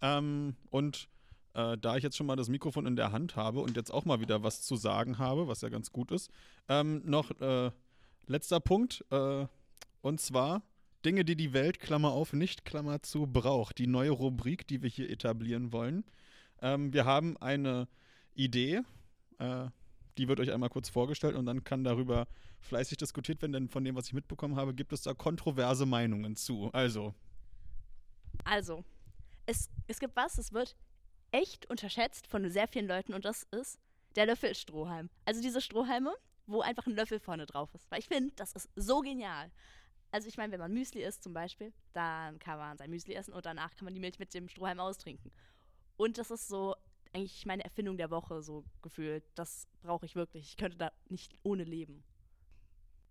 Ähm, 0.01 0.55
und 0.69 1.09
äh, 1.53 1.77
da 1.77 1.97
ich 1.97 2.03
jetzt 2.03 2.15
schon 2.15 2.27
mal 2.27 2.37
das 2.37 2.47
Mikrofon 2.47 2.85
in 2.85 2.95
der 2.95 3.11
Hand 3.11 3.35
habe 3.35 3.59
und 3.59 3.75
jetzt 3.75 3.91
auch 3.91 4.05
mal 4.05 4.21
wieder 4.21 4.43
was 4.43 4.61
zu 4.61 4.77
sagen 4.77 5.17
habe, 5.17 5.49
was 5.49 5.59
ja 5.59 5.67
ganz 5.67 5.91
gut 5.91 6.11
ist, 6.11 6.31
ähm, 6.69 7.01
noch 7.03 7.31
äh, 7.41 7.71
letzter 8.27 8.61
Punkt. 8.61 9.03
Äh, 9.11 9.47
und 10.01 10.19
zwar 10.19 10.63
Dinge, 11.05 11.23
die 11.23 11.35
die 11.35 11.53
Welt, 11.53 11.79
Klammer 11.79 12.11
auf, 12.11 12.33
nicht 12.33 12.65
Klammer 12.65 13.01
zu, 13.01 13.25
braucht. 13.25 13.77
Die 13.77 13.87
neue 13.87 14.11
Rubrik, 14.11 14.67
die 14.67 14.81
wir 14.81 14.89
hier 14.89 15.09
etablieren 15.09 15.71
wollen. 15.71 16.03
Ähm, 16.61 16.93
wir 16.93 17.05
haben 17.05 17.37
eine 17.37 17.87
Idee, 18.35 18.81
äh, 19.37 19.67
die 20.17 20.27
wird 20.27 20.39
euch 20.41 20.51
einmal 20.51 20.69
kurz 20.69 20.89
vorgestellt 20.89 21.35
und 21.35 21.45
dann 21.45 21.63
kann 21.63 21.83
darüber 21.83 22.27
fleißig 22.59 22.97
diskutiert 22.97 23.41
werden, 23.41 23.53
denn 23.53 23.69
von 23.69 23.85
dem, 23.85 23.95
was 23.95 24.07
ich 24.07 24.13
mitbekommen 24.13 24.57
habe, 24.57 24.73
gibt 24.73 24.91
es 24.91 25.03
da 25.03 25.13
kontroverse 25.13 25.85
Meinungen 25.85 26.35
zu. 26.35 26.69
Also, 26.73 27.15
Also, 28.43 28.83
es, 29.45 29.69
es 29.87 29.99
gibt 29.99 30.15
was, 30.15 30.37
es 30.37 30.51
wird 30.51 30.75
echt 31.31 31.69
unterschätzt 31.69 32.27
von 32.27 32.49
sehr 32.49 32.67
vielen 32.67 32.87
Leuten 32.87 33.13
und 33.13 33.23
das 33.25 33.43
ist 33.51 33.79
der 34.15 34.25
Löffelstrohhalm. 34.25 35.09
Also 35.25 35.41
diese 35.41 35.61
Strohhalme, 35.61 36.13
wo 36.47 36.61
einfach 36.61 36.87
ein 36.87 36.95
Löffel 36.95 37.19
vorne 37.19 37.45
drauf 37.45 37.73
ist. 37.73 37.89
Weil 37.91 37.99
ich 37.99 38.07
finde, 38.07 38.33
das 38.35 38.53
ist 38.53 38.69
so 38.75 39.01
genial. 39.01 39.51
Also 40.11 40.27
ich 40.27 40.37
meine, 40.37 40.51
wenn 40.51 40.59
man 40.59 40.73
Müsli 40.73 41.03
isst 41.03 41.23
zum 41.23 41.33
Beispiel, 41.33 41.71
dann 41.93 42.39
kann 42.39 42.57
man 42.57 42.77
sein 42.77 42.89
Müsli 42.89 43.13
essen 43.13 43.33
und 43.33 43.45
danach 43.45 43.75
kann 43.75 43.85
man 43.85 43.93
die 43.93 43.99
Milch 43.99 44.17
mit 44.19 44.33
dem 44.33 44.49
Strohhalm 44.49 44.79
austrinken. 44.79 45.31
Und 45.97 46.17
das 46.17 46.31
ist 46.31 46.47
so 46.47 46.75
eigentlich 47.13 47.45
meine 47.45 47.63
Erfindung 47.63 47.97
der 47.97 48.09
Woche, 48.09 48.41
so 48.41 48.63
gefühlt. 48.81 49.23
Das 49.35 49.67
brauche 49.81 50.05
ich 50.05 50.15
wirklich. 50.15 50.49
Ich 50.49 50.57
könnte 50.57 50.77
da 50.77 50.91
nicht 51.09 51.35
ohne 51.43 51.63
leben. 51.63 52.03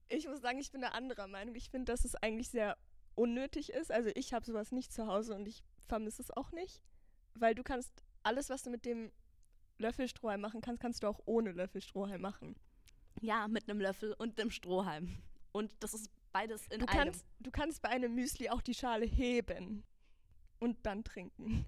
Ich 0.09 0.27
muss 0.27 0.41
sagen, 0.41 0.59
ich 0.59 0.73
bin 0.73 0.81
da 0.81 0.89
anderer 0.89 1.27
Meinung. 1.27 1.55
Ich 1.55 1.71
finde, 1.71 1.93
dass 1.93 2.05
es 2.05 2.15
eigentlich 2.15 2.49
sehr 2.49 2.77
unnötig 3.15 3.71
ist. 3.71 3.91
Also 3.91 4.11
ich 4.15 4.33
habe 4.33 4.45
sowas 4.45 4.73
nicht 4.73 4.93
zu 4.93 5.07
Hause 5.07 5.35
und 5.35 5.47
ich 5.47 5.63
vermisse 5.87 6.23
es 6.23 6.31
auch 6.31 6.53
nicht. 6.53 6.81
Weil 7.35 7.55
du 7.55 7.63
kannst 7.63 8.03
alles, 8.23 8.49
was 8.49 8.63
du 8.63 8.71
mit 8.71 8.85
dem 8.85 9.13
Löffelstrohhalm 9.79 10.41
machen 10.41 10.61
kannst, 10.61 10.81
kannst 10.81 11.03
du 11.03 11.09
auch 11.09 11.21
ohne 11.27 11.53
Löffelstrohhalm 11.53 12.21
machen. 12.21 12.57
Ja, 13.21 13.49
mit 13.49 13.69
einem 13.69 13.81
Löffel 13.81 14.15
und 14.15 14.41
einem 14.41 14.51
Strohhalm. 14.51 15.19
Und 15.53 15.73
das 15.81 15.95
ist 15.95 16.11
beides 16.33 16.67
in 16.69 16.81
Du 16.81 16.87
einem. 16.87 17.05
kannst, 17.05 17.27
du 17.41 17.51
kannst 17.51 17.83
bei 17.83 17.89
einem 17.89 18.15
Müsli 18.15 18.49
auch 18.51 18.63
die 18.63 18.75
Schale 18.75 19.07
heben 19.07 19.85
und 20.59 20.85
dann 20.85 21.05
trinken. 21.05 21.67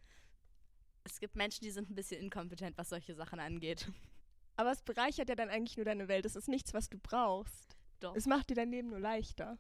Es 1.04 1.18
gibt 1.20 1.36
Menschen, 1.36 1.64
die 1.64 1.70
sind 1.70 1.90
ein 1.90 1.94
bisschen 1.94 2.20
inkompetent, 2.22 2.76
was 2.76 2.90
solche 2.90 3.14
Sachen 3.14 3.40
angeht. 3.40 3.90
Aber 4.56 4.70
es 4.70 4.82
bereichert 4.82 5.28
ja 5.28 5.34
dann 5.34 5.48
eigentlich 5.48 5.76
nur 5.76 5.86
deine 5.86 6.08
Welt. 6.08 6.26
Es 6.26 6.36
ist 6.36 6.48
nichts, 6.48 6.74
was 6.74 6.90
du 6.90 6.98
brauchst. 6.98 7.76
Doch. 8.00 8.14
Es 8.14 8.26
macht 8.26 8.50
dir 8.50 8.54
dein 8.54 8.70
Leben 8.70 8.88
nur 8.88 9.00
leichter. 9.00 9.58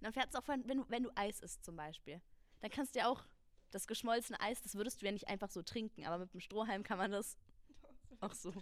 Dann 0.00 0.12
fährt 0.12 0.28
es 0.28 0.34
auch, 0.34 0.46
wenn, 0.48 0.66
wenn, 0.68 0.78
du, 0.78 0.84
wenn 0.88 1.04
du 1.04 1.10
Eis 1.14 1.40
isst 1.40 1.64
zum 1.64 1.76
Beispiel. 1.76 2.20
Dann 2.60 2.70
kannst 2.70 2.94
du 2.94 2.98
ja 3.00 3.08
auch 3.08 3.24
das 3.70 3.86
geschmolzene 3.86 4.38
Eis, 4.40 4.60
das 4.60 4.74
würdest 4.74 5.00
du 5.00 5.06
ja 5.06 5.12
nicht 5.12 5.28
einfach 5.28 5.48
so 5.50 5.62
trinken, 5.62 6.04
aber 6.04 6.18
mit 6.18 6.34
dem 6.34 6.40
Strohhalm 6.40 6.82
kann 6.82 6.98
man 6.98 7.10
das 7.10 7.38
auch 8.20 8.34
so. 8.34 8.52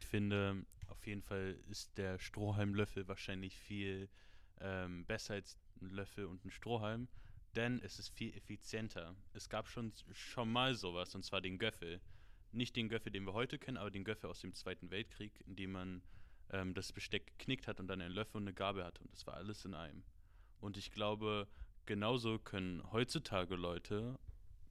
Ich 0.00 0.06
finde, 0.06 0.64
auf 0.88 1.06
jeden 1.06 1.22
Fall 1.22 1.58
ist 1.68 1.96
der 1.96 2.18
Strohhalmlöffel 2.18 3.08
wahrscheinlich 3.08 3.56
viel 3.58 4.10
ähm, 4.60 5.04
besser 5.06 5.34
als 5.34 5.58
ein 5.80 5.90
Löffel 5.90 6.26
und 6.26 6.44
ein 6.44 6.50
Strohhalm, 6.50 7.08
denn 7.56 7.80
es 7.82 7.98
ist 7.98 8.08
viel 8.10 8.34
effizienter. 8.36 9.14
Es 9.32 9.48
gab 9.48 9.68
schon, 9.68 9.92
schon 10.12 10.50
mal 10.50 10.74
sowas, 10.74 11.14
und 11.14 11.24
zwar 11.24 11.40
den 11.40 11.58
Göffel. 11.58 12.00
Nicht 12.52 12.76
den 12.76 12.88
Göffel, 12.88 13.12
den 13.12 13.24
wir 13.24 13.34
heute 13.34 13.58
kennen, 13.58 13.76
aber 13.76 13.90
den 13.90 14.04
Göffel 14.04 14.30
aus 14.30 14.40
dem 14.40 14.54
Zweiten 14.54 14.90
Weltkrieg, 14.90 15.32
in 15.46 15.56
dem 15.56 15.72
man 15.72 16.02
ähm, 16.50 16.74
das 16.74 16.92
Besteck 16.92 17.26
geknickt 17.26 17.66
hat 17.66 17.80
und 17.80 17.88
dann 17.88 18.00
einen 18.00 18.14
Löffel 18.14 18.38
und 18.38 18.44
eine 18.44 18.54
Gabel 18.54 18.84
hatte. 18.84 19.02
Und 19.02 19.12
das 19.12 19.26
war 19.26 19.34
alles 19.34 19.64
in 19.64 19.74
einem. 19.74 20.02
Und 20.60 20.76
ich 20.76 20.90
glaube, 20.90 21.46
genauso 21.86 22.38
können 22.38 22.82
heutzutage 22.92 23.54
Leute, 23.54 24.18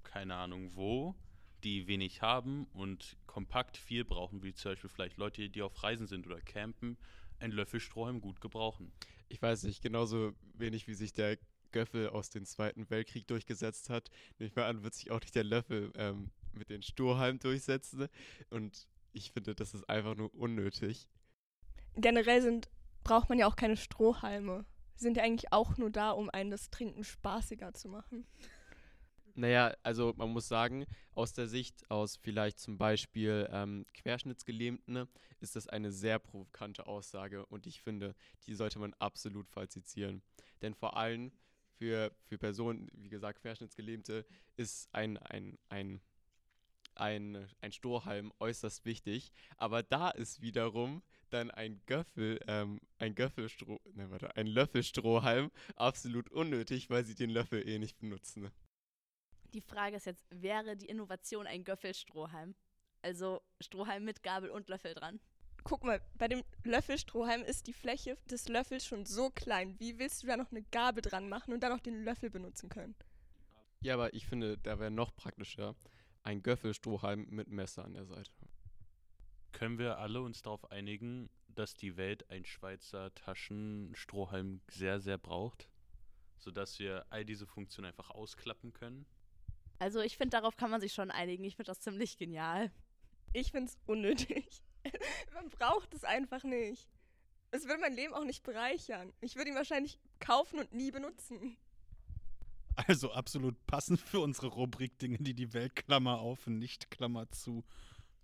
keine 0.03 0.35
Ahnung 0.35 0.75
wo, 0.75 1.15
die 1.63 1.87
wenig 1.87 2.21
haben 2.21 2.65
und 2.73 3.17
kompakt 3.25 3.77
viel 3.77 4.05
brauchen, 4.05 4.43
wie 4.43 4.53
zum 4.53 4.71
Beispiel 4.71 4.89
vielleicht 4.89 5.17
Leute, 5.17 5.49
die 5.49 5.61
auf 5.61 5.83
Reisen 5.83 6.07
sind 6.07 6.25
oder 6.27 6.39
campen, 6.41 6.97
ein 7.39 7.51
Löffel 7.51 7.79
Strohhalm 7.79 8.21
gut 8.21 8.41
gebrauchen. 8.41 8.91
Ich 9.29 9.41
weiß 9.41 9.63
nicht, 9.63 9.81
genauso 9.81 10.33
wenig 10.53 10.87
wie 10.87 10.93
sich 10.93 11.13
der 11.13 11.37
Göffel 11.71 12.09
aus 12.09 12.29
dem 12.29 12.45
Zweiten 12.45 12.89
Weltkrieg 12.89 13.27
durchgesetzt 13.27 13.89
hat, 13.89 14.09
nehme 14.37 14.49
ich 14.49 14.55
mal 14.55 14.65
an, 14.65 14.83
wird 14.83 14.93
sich 14.93 15.11
auch 15.11 15.19
nicht 15.19 15.35
der 15.35 15.43
Löffel 15.43 15.91
ähm, 15.95 16.31
mit 16.53 16.69
den 16.69 16.81
Strohhalmen 16.81 17.39
durchsetzen. 17.39 18.07
Und 18.49 18.87
ich 19.13 19.31
finde, 19.31 19.55
das 19.55 19.73
ist 19.73 19.89
einfach 19.89 20.15
nur 20.15 20.33
unnötig. 20.33 21.07
Generell 21.95 22.41
sind, 22.41 22.69
braucht 23.03 23.29
man 23.29 23.37
ja 23.37 23.47
auch 23.47 23.55
keine 23.55 23.77
Strohhalme. 23.77 24.65
Sie 24.95 25.03
sind 25.03 25.17
ja 25.17 25.23
eigentlich 25.23 25.51
auch 25.51 25.77
nur 25.77 25.91
da, 25.91 26.11
um 26.11 26.29
einen 26.29 26.51
das 26.51 26.69
Trinken 26.69 27.03
spaßiger 27.03 27.73
zu 27.73 27.89
machen. 27.89 28.25
Naja, 29.37 29.71
also 29.83 30.15
man 30.17 30.31
muss 30.31 30.47
sagen, 30.47 30.87
aus 31.13 31.31
der 31.31 31.47
Sicht 31.47 31.91
aus 31.91 32.15
vielleicht 32.17 32.57
zum 32.57 32.79
Beispiel 32.79 33.47
ähm, 33.51 33.85
Querschnittsgelähmten 33.93 34.95
ne, 34.95 35.07
ist 35.39 35.55
das 35.55 35.67
eine 35.67 35.91
sehr 35.91 36.17
provokante 36.17 36.87
Aussage 36.87 37.45
und 37.45 37.67
ich 37.67 37.83
finde, 37.83 38.15
die 38.47 38.55
sollte 38.55 38.79
man 38.79 38.95
absolut 38.95 39.47
falsifizieren. 39.47 40.23
Denn 40.63 40.73
vor 40.73 40.97
allem 40.97 41.31
für, 41.77 42.11
für 42.25 42.39
Personen, 42.39 42.89
wie 42.93 43.09
gesagt, 43.09 43.41
Querschnittsgelähmte, 43.41 44.25
ist 44.55 44.89
ein, 44.91 45.17
ein, 45.17 45.59
ein, 45.69 46.01
ein, 46.95 47.47
ein 47.61 47.71
Strohhalm 47.71 48.33
äußerst 48.39 48.85
wichtig. 48.85 49.31
Aber 49.57 49.83
da 49.83 50.09
ist 50.09 50.41
wiederum 50.41 51.03
dann 51.29 51.51
ein 51.51 51.79
Göffel, 51.85 52.39
ähm, 52.47 52.79
ein 52.97 53.13
Göffelstroh, 53.13 53.79
ne, 53.93 54.09
warte, 54.09 54.35
ein 54.35 54.47
Löffelstrohhalm 54.47 55.51
absolut 55.75 56.31
unnötig, 56.31 56.89
weil 56.89 57.05
sie 57.05 57.13
den 57.13 57.29
Löffel 57.29 57.67
eh 57.69 57.77
nicht 57.77 57.99
benutzen. 57.99 58.49
Die 59.53 59.61
Frage 59.61 59.95
ist 59.95 60.05
jetzt, 60.05 60.25
wäre 60.29 60.75
die 60.75 60.87
Innovation 60.87 61.47
ein 61.47 61.63
Göffelstrohhalm? 61.63 62.55
Also 63.01 63.41
Strohhalm 63.61 64.03
mit 64.03 64.23
Gabel 64.23 64.49
und 64.49 64.69
Löffel 64.69 64.93
dran. 64.93 65.19
Guck 65.63 65.83
mal, 65.83 66.01
bei 66.15 66.27
dem 66.27 66.43
Löffelstrohhalm 66.63 67.43
ist 67.43 67.67
die 67.67 67.73
Fläche 67.73 68.17
des 68.29 68.47
Löffels 68.47 68.85
schon 68.85 69.05
so 69.05 69.29
klein. 69.29 69.79
Wie 69.79 69.99
willst 69.99 70.23
du 70.23 70.27
da 70.27 70.37
noch 70.37 70.51
eine 70.51 70.63
Gabel 70.63 71.01
dran 71.01 71.29
machen 71.29 71.53
und 71.53 71.61
dann 71.61 71.71
noch 71.71 71.81
den 71.81 72.03
Löffel 72.03 72.29
benutzen 72.29 72.69
können? 72.69 72.95
Ja, 73.81 73.93
aber 73.93 74.13
ich 74.13 74.25
finde, 74.25 74.57
da 74.57 74.79
wäre 74.79 74.91
noch 74.91 75.15
praktischer 75.15 75.75
ein 76.23 76.43
Göffelstrohhalm 76.43 77.27
mit 77.29 77.47
Messer 77.47 77.85
an 77.85 77.93
der 77.93 78.05
Seite. 78.05 78.31
Können 79.53 79.77
wir 79.77 79.97
alle 79.97 80.21
uns 80.21 80.41
darauf 80.41 80.71
einigen, 80.71 81.29
dass 81.47 81.75
die 81.75 81.97
Welt 81.97 82.29
ein 82.29 82.45
Schweizer 82.45 83.13
Taschenstrohhalm 83.15 84.61
sehr, 84.69 84.99
sehr 84.99 85.17
braucht? 85.17 85.69
Sodass 86.37 86.79
wir 86.79 87.05
all 87.09 87.25
diese 87.25 87.47
Funktionen 87.47 87.87
einfach 87.87 88.11
ausklappen 88.11 88.73
können? 88.73 89.05
Also 89.79 90.01
ich 90.01 90.17
finde, 90.17 90.37
darauf 90.37 90.55
kann 90.55 90.71
man 90.71 90.81
sich 90.81 90.93
schon 90.93 91.11
einigen. 91.11 91.43
Ich 91.43 91.55
finde 91.55 91.71
das 91.71 91.79
ziemlich 91.79 92.17
genial. 92.17 92.71
Ich 93.33 93.51
finde 93.51 93.71
es 93.71 93.77
unnötig. 93.85 94.63
man 95.33 95.49
braucht 95.49 95.93
es 95.93 96.03
einfach 96.03 96.43
nicht. 96.43 96.89
Es 97.51 97.65
würde 97.65 97.81
mein 97.81 97.93
Leben 97.93 98.13
auch 98.13 98.25
nicht 98.25 98.43
bereichern. 98.43 99.13
Ich 99.21 99.35
würde 99.35 99.51
ihn 99.51 99.55
wahrscheinlich 99.55 99.99
kaufen 100.19 100.59
und 100.59 100.73
nie 100.73 100.91
benutzen. 100.91 101.57
Also 102.75 103.11
absolut 103.11 103.55
passend 103.65 103.99
für 103.99 104.19
unsere 104.19 104.47
Rubrik 104.47 104.99
Dinge, 104.99 105.17
die 105.17 105.33
die 105.33 105.53
Welt 105.53 105.75
Klammer 105.75 106.19
auf 106.19 106.45
und 106.45 106.59
nicht 106.59 106.91
Klammer 106.91 107.29
zu 107.31 107.63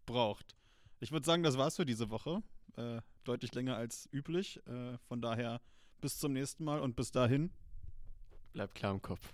braucht. 0.06 0.56
Ich 1.00 1.12
würde 1.12 1.26
sagen, 1.26 1.44
das 1.44 1.58
war's 1.58 1.78
für 1.78 1.86
diese 1.86 2.10
Woche. 2.10 2.44
Äh, 2.76 3.02
deutlich 3.24 3.54
länger 3.56 3.78
als 3.78 4.08
üblich. 4.12 4.66
Äh, 4.68 4.98
von 5.08 5.22
daher 5.22 5.60
bis 6.02 6.20
zum 6.20 6.34
nächsten 6.34 6.64
Mal 6.64 6.82
und 6.82 6.96
bis 6.96 7.12
dahin. 7.12 7.52
Bleibt 8.52 8.76
klar 8.76 8.92
im 8.92 9.02
Kopf. 9.02 9.34